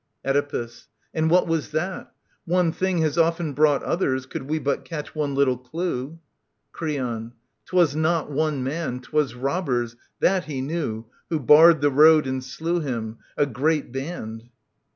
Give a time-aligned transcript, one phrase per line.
[0.25, 0.87] Oedipus.
[1.13, 2.11] And what was that?
[2.45, 6.17] One thing has often brought Others, could we but catch one little clue.
[6.71, 7.33] Creon.
[7.67, 9.95] 'Twas not one man, *twas robbers—
[10.27, 14.45] that he knew— Who barred the road and slew him: a great band.